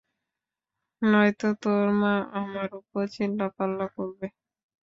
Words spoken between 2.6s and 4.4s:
উপর চিল্লাপাল্লা করবে।